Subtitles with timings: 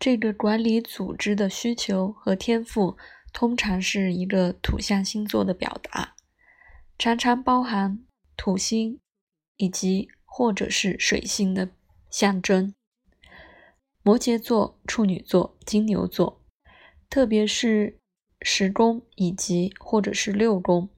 [0.00, 2.96] 这个管理组织的需求和天赋，
[3.32, 6.14] 通常是一个土象星座的表达，
[6.96, 8.04] 常常包含
[8.36, 9.00] 土星
[9.56, 11.70] 以及或者是水星的
[12.10, 12.72] 象征。
[14.02, 16.44] 摩羯座、处女座、金牛座，
[17.10, 17.98] 特别是
[18.40, 20.88] 十宫以及或者是六宫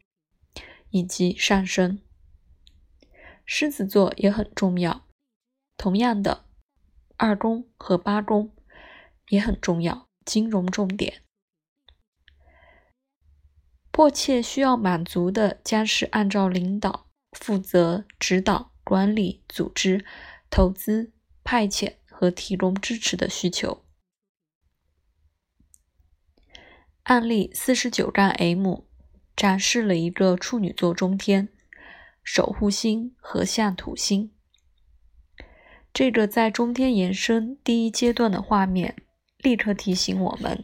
[0.90, 1.98] 以及上升。
[3.46, 5.06] 狮子座也很重要，
[5.78, 6.44] 同样的，
[7.16, 8.52] 二宫和八宫。
[9.30, 11.22] 也很重要，金融重点，
[13.90, 20.04] 迫切需要满足的将是按照领导、负责、指导、管理、组织、
[20.50, 21.12] 投资、
[21.44, 23.84] 派遣和提供支持的需求。
[27.04, 28.84] 案例四十九杠 M
[29.36, 31.48] 展示了一个处女座中天
[32.24, 34.32] 守护星和相土星，
[35.92, 38.96] 这个在中天延伸第一阶段的画面。
[39.42, 40.62] 立刻提醒我们，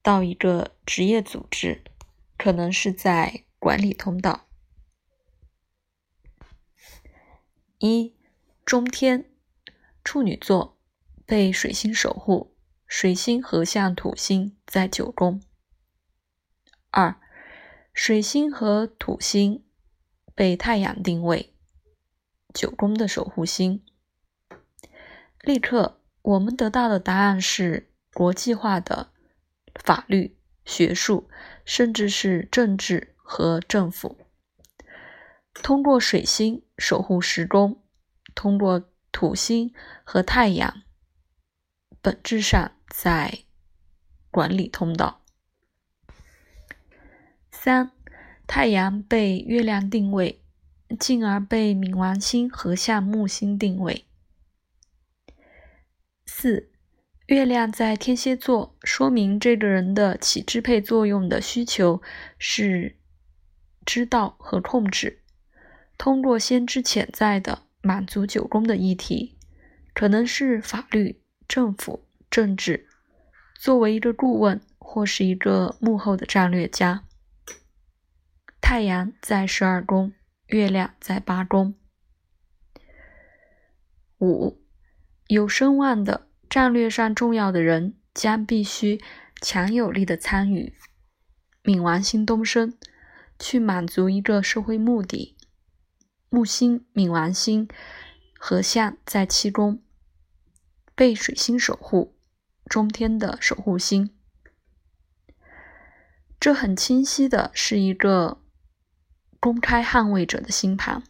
[0.00, 1.82] 到一个职业组织，
[2.38, 4.48] 可能是在管理通道。
[7.78, 8.14] 一
[8.64, 9.30] 中天
[10.04, 10.78] 处女座
[11.26, 12.54] 被水星守护，
[12.86, 15.42] 水星合相土星在九宫。
[16.90, 17.20] 二
[17.92, 19.64] 水星和土星
[20.34, 21.54] 被太阳定位，
[22.54, 23.84] 九宫的守护星。
[25.42, 25.99] 立刻。
[26.22, 29.10] 我们得到的答案是国际化的
[29.74, 31.28] 法律、学术，
[31.64, 34.18] 甚至是政治和政府。
[35.54, 37.82] 通过水星守护时宫，
[38.34, 40.82] 通过土星和太阳，
[42.00, 43.40] 本质上在
[44.30, 45.22] 管理通道。
[47.50, 47.90] 三，
[48.46, 50.42] 太阳被月亮定位，
[50.98, 54.06] 进而被冥王星和向木星定位。
[56.42, 56.70] 四，
[57.26, 62.00] 月亮在天蝎座，说明这个人的起支配作用的需求
[62.38, 62.96] 是
[63.84, 65.20] 知道和控制，
[65.98, 69.36] 通过先知潜在的满足九宫的议题，
[69.92, 72.88] 可能是法律、政府、政治，
[73.58, 77.04] 作为一个顾问或是一个幕后的战略家。
[78.62, 80.14] 太阳在十二宫，
[80.46, 81.74] 月亮在八宫。
[84.20, 84.58] 五，
[85.26, 86.28] 有声望的。
[86.50, 89.00] 战略上重要的人将必须
[89.40, 90.74] 强有力的参与
[91.62, 92.76] 冥王星东升，
[93.38, 95.36] 去满足一个社会目的。
[96.28, 97.68] 木星、冥王星
[98.36, 99.80] 合相在七宫，
[100.96, 102.16] 被水星守护，
[102.66, 104.10] 中天的守护星。
[106.40, 108.42] 这很清晰的是一个
[109.38, 111.04] 公开捍卫者的星盘，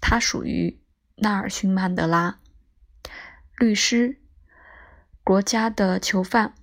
[0.00, 0.80] 它属于
[1.16, 2.38] 纳尔逊·曼德拉，
[3.58, 4.18] 律师。
[5.30, 6.56] 国家的囚犯，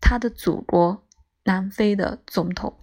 [0.00, 1.06] 他的祖国
[1.44, 2.78] 南非的总统。